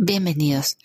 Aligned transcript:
Bienvenidos. 0.00 0.78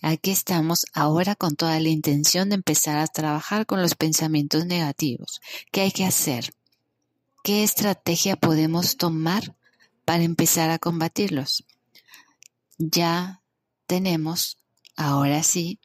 Aquí 0.00 0.30
estamos 0.30 0.86
ahora 0.92 1.34
con 1.34 1.56
toda 1.56 1.80
la 1.80 1.88
intención 1.88 2.50
de 2.50 2.54
empezar 2.54 2.98
a 2.98 3.08
trabajar 3.08 3.66
con 3.66 3.82
los 3.82 3.96
pensamientos 3.96 4.64
negativos. 4.64 5.40
¿Qué 5.72 5.80
hay 5.80 5.90
que 5.90 6.04
hacer? 6.04 6.54
¿Qué 7.42 7.64
estrategia 7.64 8.36
podemos 8.36 8.96
tomar 8.96 9.56
para 10.04 10.22
empezar 10.22 10.70
a 10.70 10.78
combatirlos? 10.78 11.64
Ya 12.78 13.42
tenemos, 13.88 14.56
ahora 14.94 15.42
sí, 15.42 15.80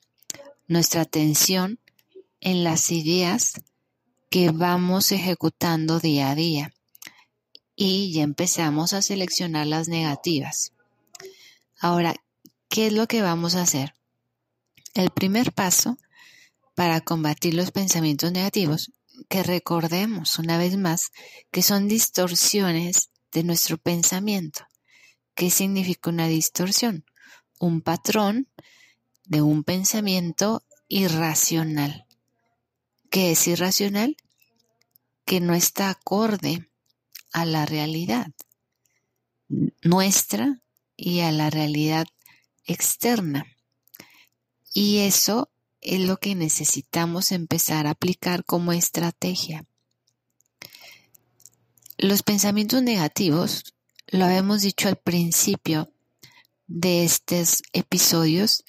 nuestra 0.68 1.02
atención 1.02 1.80
en 2.40 2.64
las 2.64 2.92
ideas 2.92 3.64
que 4.30 4.52
vamos 4.52 5.12
ejecutando 5.12 6.00
día 6.00 6.30
a 6.30 6.36
día 6.36 6.72
y 7.76 8.14
ya 8.14 8.22
empezamos 8.22 8.94
a 8.94 9.02
seleccionar 9.02 9.66
las 9.66 9.88
negativas. 9.88 10.72
Ahora, 11.80 12.16
¿Qué 12.76 12.88
es 12.88 12.92
lo 12.92 13.08
que 13.08 13.22
vamos 13.22 13.56
a 13.56 13.62
hacer? 13.62 13.96
El 14.96 15.10
primer 15.10 15.54
paso 15.54 15.98
para 16.76 17.00
combatir 17.00 17.54
los 17.54 17.72
pensamientos 17.72 18.34
negativos, 18.34 18.92
que 19.30 19.44
recordemos 19.44 20.40
una 20.40 20.58
vez 20.58 20.76
más 20.76 21.14
que 21.52 21.62
son 21.62 21.88
distorsiones 21.88 23.12
de 23.32 23.46
nuestro 23.46 23.78
pensamiento. 23.78 24.68
¿Qué 25.36 25.52
significa 25.52 26.10
una 26.10 26.28
distorsión? 26.28 27.06
Un 27.62 27.80
patrón 27.80 28.50
de 29.24 29.42
un 29.42 29.64
pensamiento 29.64 30.62
irracional. 30.90 32.06
¿Qué 33.10 33.32
es 33.32 33.48
irracional? 33.48 34.18
Que 35.24 35.40
no 35.40 35.54
está 35.54 35.90
acorde 35.90 36.70
a 37.32 37.46
la 37.46 37.66
realidad 37.66 38.28
nuestra 39.82 40.60
y 40.98 41.22
a 41.22 41.32
la 41.32 41.50
realidad 41.50 42.06
externa. 42.66 43.46
Y 44.74 45.00
eso 45.00 45.50
es 45.82 46.02
lo 46.02 46.18
que 46.18 46.36
necesitamos 46.36 47.32
empezar 47.32 47.88
a 47.88 47.92
aplicar 47.92 48.44
como 48.44 48.74
estrategia. 48.74 49.66
Los 51.98 52.24
pensamientos 52.24 52.82
negativos, 52.82 53.76
lo 54.08 54.26
habíamos 54.26 54.62
dicho 54.62 54.90
al 54.90 54.98
principio 54.98 55.92
de 56.68 57.06
estos 57.06 57.62
episodios, 57.72 58.66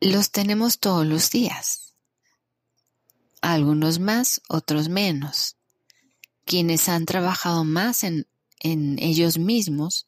los 0.00 0.30
tenemos 0.30 0.78
todos 0.78 1.06
los 1.06 1.30
días. 1.30 1.94
Algunos 3.40 3.98
más, 3.98 4.40
otros 4.48 4.88
menos. 4.88 5.56
Quienes 6.44 6.88
han 6.88 7.06
trabajado 7.06 7.64
más 7.64 8.04
en, 8.04 8.26
en 8.60 8.98
ellos 8.98 9.38
mismos 9.38 10.06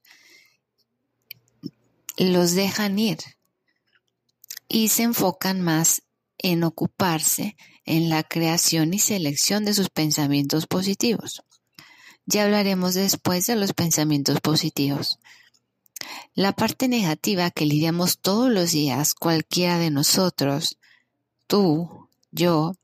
los 2.17 2.53
dejan 2.53 2.99
ir 2.99 3.19
y 4.69 4.89
se 4.89 5.03
enfocan 5.03 5.61
más 5.61 6.03
en 6.39 6.65
ocuparse 6.65 7.57
en 7.85 8.09
la 8.09 8.23
creación 8.23 8.95
y 8.95 8.99
selección 8.99 9.65
de 9.65 9.75
sus 9.75 9.91
pensamientos 9.91 10.67
positivos. 10.67 11.43
Ya 12.27 12.45
hablaremos 12.45 12.95
después 12.95 13.47
de 13.47 13.57
los 13.57 13.73
pensamientos 13.73 14.41
positivos. 14.41 15.19
La 16.35 16.53
parte 16.53 16.89
negativa 16.89 17.51
que 17.51 17.67
lidiamos 17.67 18.19
todos 18.19 18.51
los 18.51 18.73
días, 18.73 19.15
cualquiera 19.15 19.79
de 19.79 19.91
nosotros, 19.91 20.79
tú, 21.47 22.09
yo, 22.31 22.77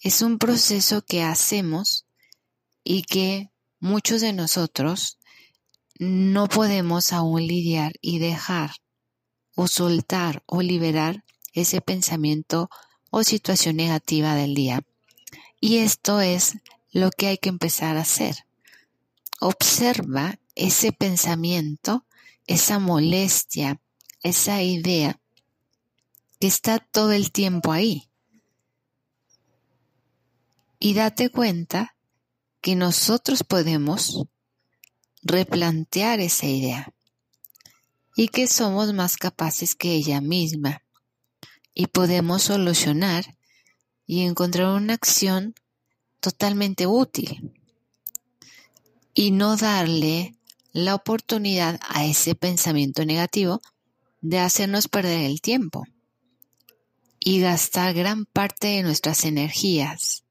es 0.00 0.22
un 0.22 0.38
proceso 0.38 1.02
que 1.02 1.22
hacemos 1.22 2.06
y 2.82 3.02
que 3.02 3.50
muchos 3.80 4.20
de 4.20 4.32
nosotros 4.32 5.18
no 5.98 6.48
podemos 6.48 7.12
aún 7.12 7.46
lidiar 7.46 7.92
y 8.00 8.18
dejar 8.18 8.72
o 9.54 9.68
soltar 9.68 10.42
o 10.46 10.62
liberar 10.62 11.24
ese 11.52 11.80
pensamiento 11.80 12.68
o 13.10 13.22
situación 13.22 13.76
negativa 13.76 14.34
del 14.34 14.54
día. 14.54 14.82
Y 15.60 15.78
esto 15.78 16.20
es 16.20 16.58
lo 16.90 17.10
que 17.10 17.28
hay 17.28 17.38
que 17.38 17.48
empezar 17.48 17.96
a 17.96 18.02
hacer. 18.02 18.46
Observa 19.40 20.38
ese 20.54 20.92
pensamiento, 20.92 22.04
esa 22.46 22.78
molestia, 22.78 23.80
esa 24.22 24.62
idea 24.62 25.20
que 26.40 26.46
está 26.48 26.78
todo 26.78 27.12
el 27.12 27.30
tiempo 27.30 27.72
ahí. 27.72 28.08
Y 30.78 30.94
date 30.94 31.30
cuenta 31.30 31.96
que 32.60 32.76
nosotros 32.76 33.44
podemos 33.44 34.26
replantear 35.24 36.20
esa 36.20 36.46
idea 36.46 36.92
y 38.14 38.28
que 38.28 38.46
somos 38.46 38.92
más 38.92 39.16
capaces 39.16 39.74
que 39.74 39.92
ella 39.92 40.20
misma 40.20 40.82
y 41.74 41.88
podemos 41.88 42.42
solucionar 42.42 43.36
y 44.06 44.22
encontrar 44.22 44.68
una 44.68 44.94
acción 44.94 45.54
totalmente 46.20 46.86
útil 46.86 47.52
y 49.14 49.30
no 49.30 49.56
darle 49.56 50.36
la 50.72 50.94
oportunidad 50.94 51.80
a 51.88 52.04
ese 52.04 52.34
pensamiento 52.34 53.04
negativo 53.04 53.62
de 54.20 54.38
hacernos 54.38 54.88
perder 54.88 55.20
el 55.20 55.40
tiempo 55.40 55.84
y 57.18 57.40
gastar 57.40 57.94
gran 57.94 58.26
parte 58.26 58.68
de 58.68 58.82
nuestras 58.82 59.24
energías. 59.24 60.24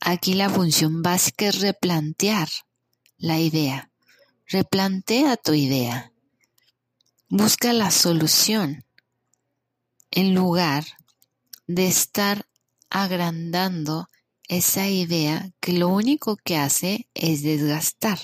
Aquí 0.00 0.34
la 0.34 0.50
función 0.50 1.02
básica 1.02 1.46
es 1.46 1.60
replantear 1.60 2.48
la 3.24 3.40
idea. 3.40 3.90
Replantea 4.46 5.38
tu 5.38 5.54
idea. 5.54 6.12
Busca 7.28 7.72
la 7.72 7.90
solución 7.90 8.84
en 10.10 10.34
lugar 10.34 10.84
de 11.66 11.86
estar 11.86 12.46
agrandando 12.90 14.10
esa 14.46 14.88
idea 14.88 15.50
que 15.60 15.72
lo 15.72 15.88
único 15.88 16.36
que 16.36 16.58
hace 16.58 17.08
es 17.14 17.42
desgastar. 17.42 18.18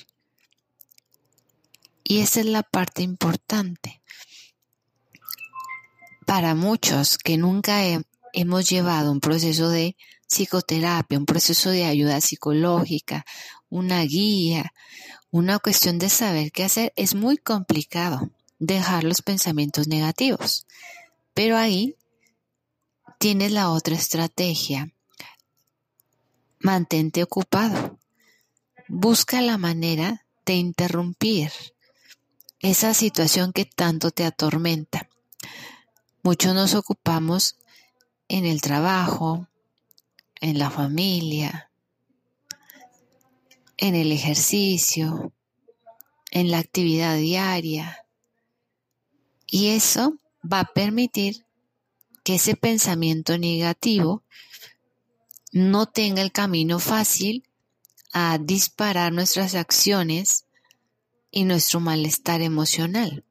Y 2.04 2.20
esa 2.20 2.40
es 2.40 2.46
la 2.46 2.62
parte 2.62 3.00
importante. 3.00 4.02
Para 6.26 6.54
muchos 6.54 7.16
que 7.16 7.38
nunca 7.38 7.84
hemos 8.32 8.68
llevado 8.68 9.12
un 9.12 9.20
proceso 9.20 9.68
de 9.68 9.96
psicoterapia, 10.28 11.18
un 11.18 11.26
proceso 11.26 11.70
de 11.70 11.84
ayuda 11.84 12.20
psicológica, 12.20 13.24
una 13.68 14.02
guía, 14.02 14.72
una 15.30 15.58
cuestión 15.58 15.98
de 15.98 16.08
saber 16.08 16.52
qué 16.52 16.64
hacer, 16.64 16.92
es 16.96 17.14
muy 17.14 17.36
complicado 17.36 18.30
dejar 18.58 19.04
los 19.04 19.22
pensamientos 19.22 19.88
negativos. 19.88 20.66
Pero 21.34 21.56
ahí 21.56 21.96
tienes 23.18 23.52
la 23.52 23.70
otra 23.70 23.94
estrategia. 23.94 24.92
Mantente 26.58 27.22
ocupado. 27.22 27.98
Busca 28.88 29.40
la 29.40 29.56
manera 29.56 30.26
de 30.44 30.54
interrumpir 30.54 31.52
esa 32.58 32.92
situación 32.92 33.52
que 33.52 33.64
tanto 33.64 34.10
te 34.10 34.24
atormenta. 34.24 35.08
Muchos 36.22 36.54
nos 36.54 36.74
ocupamos 36.74 37.56
en 38.30 38.46
el 38.46 38.60
trabajo, 38.60 39.48
en 40.40 40.60
la 40.60 40.70
familia, 40.70 41.68
en 43.76 43.96
el 43.96 44.12
ejercicio, 44.12 45.32
en 46.30 46.52
la 46.52 46.58
actividad 46.58 47.16
diaria. 47.16 48.06
Y 49.48 49.70
eso 49.70 50.16
va 50.40 50.60
a 50.60 50.72
permitir 50.72 51.44
que 52.22 52.36
ese 52.36 52.54
pensamiento 52.54 53.36
negativo 53.36 54.22
no 55.50 55.86
tenga 55.86 56.22
el 56.22 56.30
camino 56.30 56.78
fácil 56.78 57.42
a 58.12 58.38
disparar 58.38 59.12
nuestras 59.12 59.56
acciones 59.56 60.44
y 61.32 61.42
nuestro 61.42 61.80
malestar 61.80 62.42
emocional. 62.42 63.24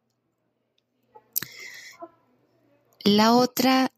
La 3.05 3.33
otra 3.33 3.93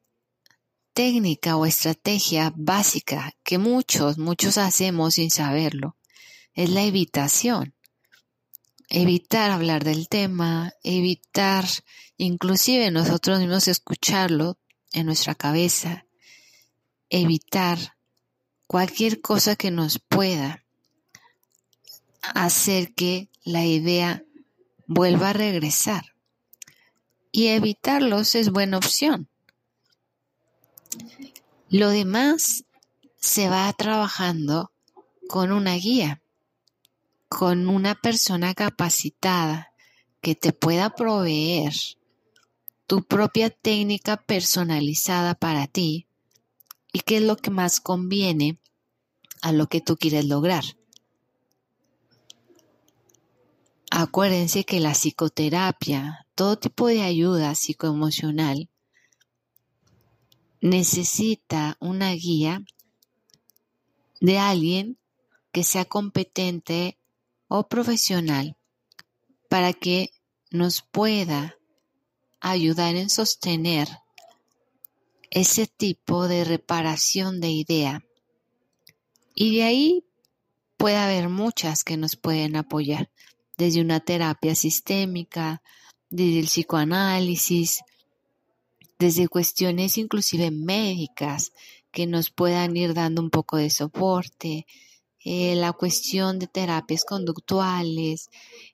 técnica 0.94 1.56
o 1.56 1.66
estrategia 1.66 2.54
básica 2.56 3.34
que 3.44 3.58
muchos, 3.58 4.18
muchos 4.18 4.58
hacemos 4.58 5.16
sin 5.16 5.32
saberlo, 5.32 5.96
es 6.54 6.70
la 6.70 6.84
evitación. 6.84 7.74
Evitar 8.90 9.52
hablar 9.52 9.84
del 9.84 10.10
tema, 10.10 10.74
evitar 10.84 11.66
inclusive 12.18 12.92
nosotros 12.92 13.40
mismos 13.40 13.68
escucharlo 13.68 14.58
en 14.92 15.06
nuestra 15.06 15.34
cabeza, 15.34 16.06
evitar 17.10 17.96
cualquier 18.68 19.22
cosa 19.22 19.56
que 19.56 19.72
nos 19.72 20.00
pueda 20.00 20.66
hacer 22.22 22.94
que 22.94 23.30
la 23.44 23.66
idea 23.66 24.24
vuelva 24.88 25.30
a 25.30 25.34
regresar. 25.34 26.16
Y 27.32 27.48
evitarlos 27.48 28.36
es 28.36 28.52
buena 28.52 28.78
opción. 28.78 29.31
Lo 31.72 31.90
demás 31.90 32.66
se 33.18 33.48
va 33.48 33.72
trabajando 33.72 34.74
con 35.30 35.54
una 35.54 35.76
guía, 35.76 36.22
con 37.30 37.70
una 37.70 37.96
persona 37.96 38.54
capacitada 38.54 39.72
que 40.20 40.36
te 40.36 40.52
pueda 40.52 40.90
proveer 40.90 41.72
tu 42.88 43.04
propia 43.04 43.50
técnica 43.50 44.18
personalizada 44.18 45.34
para 45.34 45.66
ti 45.66 46.08
y 46.92 47.00
qué 47.00 47.18
es 47.18 47.24
lo 47.24 47.38
que 47.38 47.52
más 47.52 47.80
conviene 47.80 48.60
a 49.42 49.54
lo 49.54 49.68
que 49.68 49.80
tú 49.80 49.96
quieres 49.96 50.26
lograr. 50.26 50.66
Acuérdense 53.90 54.66
que 54.66 54.82
la 54.82 54.92
psicoterapia, 54.92 56.28
todo 56.36 56.58
tipo 56.58 56.88
de 56.88 57.02
ayuda 57.04 57.56
psicoemocional, 57.56 58.68
necesita 60.62 61.76
una 61.80 62.12
guía 62.12 62.64
de 64.20 64.38
alguien 64.38 64.98
que 65.52 65.64
sea 65.64 65.86
competente 65.86 66.98
o 67.48 67.68
profesional 67.68 68.56
para 69.50 69.74
que 69.74 70.12
nos 70.52 70.82
pueda 70.82 71.58
ayudar 72.40 72.96
en 72.96 73.10
sostener 73.10 73.90
ese 75.32 75.66
tipo 75.68 76.28
de 76.28 76.44
reparación 76.44 77.42
de 77.42 77.50
idea. 77.50 78.06
Y 79.34 79.58
de 79.58 79.64
ahí 79.64 80.06
puede 80.78 80.98
haber 80.98 81.30
muchas 81.30 81.84
que 81.84 81.98
nos 81.98 82.16
pueden 82.16 82.56
apoyar 82.56 83.10
desde 83.58 83.82
una 83.82 84.00
terapia 84.00 84.56
sistémica, 84.56 85.62
desde 86.10 86.40
el 86.40 86.46
psicoanálisis, 86.46 87.82
desde 89.02 89.28
cuestiones 89.28 89.98
inclusive 89.98 90.52
médicas 90.52 91.54
que 91.92 92.06
nos 92.06 92.30
puedan 92.30 92.78
ir 92.78 92.94
dando 92.94 93.24
un 93.24 93.32
poco 93.32 93.58
de 93.58 93.72
soporte, 93.72 94.68
eh, 95.26 95.56
la 95.56 95.74
cuestión 95.74 96.38
de 96.38 96.46
terapias 96.46 97.04
conductuales, 97.04 98.30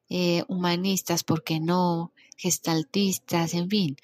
eh, 0.10 0.44
humanistas, 0.50 1.24
¿por 1.24 1.46
qué 1.46 1.62
no? 1.62 2.12
Gestaltistas, 2.36 3.54
en 3.54 3.70
fin. 3.70 3.96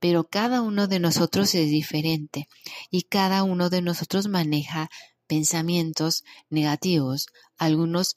Pero 0.00 0.24
cada 0.24 0.62
uno 0.62 0.88
de 0.88 0.98
nosotros 0.98 1.54
es 1.54 1.70
diferente 1.70 2.48
y 2.90 3.02
cada 3.02 3.44
uno 3.44 3.70
de 3.70 3.80
nosotros 3.80 4.26
maneja 4.26 4.90
pensamientos 5.28 6.24
negativos. 6.50 7.26
Algunos 7.56 8.16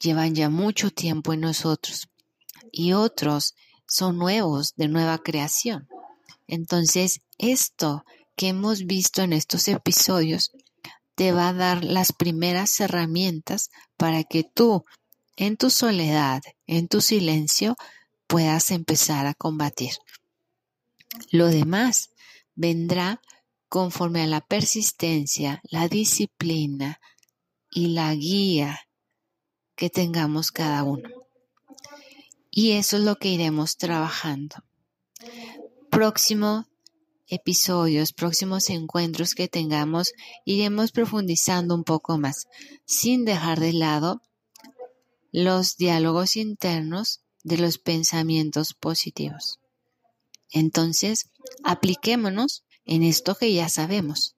llevan 0.00 0.34
ya 0.34 0.48
mucho 0.48 0.90
tiempo 0.90 1.34
en 1.34 1.40
nosotros 1.40 2.08
y 2.72 2.94
otros 2.94 3.54
son 3.86 4.16
nuevos, 4.16 4.72
de 4.76 4.88
nueva 4.88 5.18
creación. 5.18 5.86
Entonces, 6.46 7.20
esto 7.38 8.04
que 8.36 8.48
hemos 8.48 8.86
visto 8.86 9.22
en 9.22 9.32
estos 9.32 9.68
episodios 9.68 10.52
te 11.14 11.32
va 11.32 11.48
a 11.48 11.52
dar 11.52 11.84
las 11.84 12.12
primeras 12.12 12.80
herramientas 12.80 13.70
para 13.96 14.24
que 14.24 14.42
tú, 14.44 14.84
en 15.36 15.56
tu 15.56 15.70
soledad, 15.70 16.42
en 16.66 16.88
tu 16.88 17.00
silencio, 17.00 17.76
puedas 18.26 18.70
empezar 18.70 19.26
a 19.26 19.34
combatir. 19.34 19.92
Lo 21.30 21.46
demás 21.48 22.10
vendrá 22.54 23.20
conforme 23.68 24.22
a 24.22 24.26
la 24.26 24.40
persistencia, 24.40 25.60
la 25.64 25.88
disciplina 25.88 27.00
y 27.70 27.88
la 27.88 28.14
guía 28.14 28.80
que 29.76 29.90
tengamos 29.90 30.50
cada 30.50 30.84
uno. 30.84 31.08
Y 32.50 32.72
eso 32.72 32.96
es 32.96 33.02
lo 33.02 33.16
que 33.16 33.28
iremos 33.28 33.76
trabajando. 33.76 34.56
Próximo 35.94 36.66
episodios, 37.28 38.12
próximos 38.12 38.68
encuentros 38.68 39.36
que 39.36 39.46
tengamos, 39.46 40.12
iremos 40.44 40.90
profundizando 40.90 41.72
un 41.72 41.84
poco 41.84 42.18
más, 42.18 42.48
sin 42.84 43.24
dejar 43.24 43.60
de 43.60 43.72
lado 43.74 44.20
los 45.30 45.76
diálogos 45.76 46.34
internos 46.34 47.20
de 47.44 47.58
los 47.58 47.78
pensamientos 47.78 48.74
positivos. 48.74 49.60
Entonces, 50.50 51.30
apliquémonos 51.62 52.64
en 52.84 53.04
esto 53.04 53.36
que 53.36 53.52
ya 53.52 53.68
sabemos. 53.68 54.34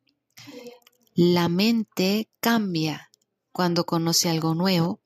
La 1.14 1.48
mente 1.48 2.28
cambia 2.40 3.10
cuando 3.50 3.86
conoce 3.86 4.28
algo 4.28 4.54
nuevo 4.54 5.00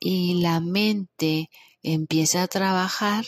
y 0.00 0.34
la 0.42 0.60
mente 0.60 1.48
empieza 1.82 2.42
a 2.42 2.48
trabajar 2.48 3.24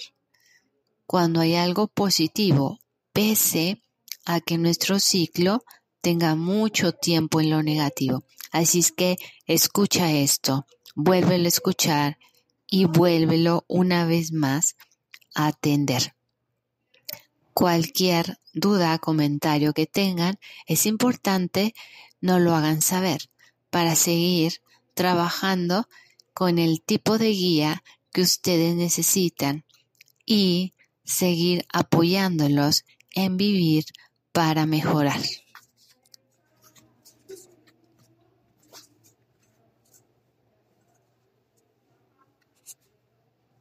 cuando 1.06 1.40
hay 1.40 1.54
algo 1.54 1.88
positivo, 1.88 2.78
pese 3.12 3.82
a 4.24 4.40
que 4.40 4.58
nuestro 4.58 4.98
ciclo 5.00 5.64
tenga 6.00 6.34
mucho 6.34 6.92
tiempo 6.92 7.40
en 7.40 7.50
lo 7.50 7.62
negativo. 7.62 8.24
Así 8.52 8.80
es 8.80 8.92
que 8.92 9.16
escucha 9.46 10.12
esto, 10.12 10.66
vuélvelo 10.94 11.46
a 11.46 11.48
escuchar 11.48 12.18
y 12.66 12.84
vuélvelo 12.86 13.64
una 13.68 14.04
vez 14.06 14.32
más 14.32 14.76
a 15.34 15.48
atender. 15.48 16.14
Cualquier 17.52 18.38
duda, 18.52 18.98
comentario 18.98 19.72
que 19.72 19.86
tengan, 19.86 20.38
es 20.66 20.86
importante 20.86 21.74
no 22.20 22.38
lo 22.38 22.54
hagan 22.54 22.82
saber 22.82 23.30
para 23.70 23.94
seguir 23.96 24.60
trabajando 24.94 25.88
con 26.32 26.58
el 26.58 26.82
tipo 26.82 27.18
de 27.18 27.30
guía 27.30 27.82
que 28.12 28.22
ustedes 28.22 28.74
necesitan 28.76 29.64
y 30.26 30.73
seguir 31.04 31.64
apoyándolos 31.72 32.84
en 33.14 33.36
vivir 33.36 33.84
para 34.32 34.66
mejorar. 34.66 35.20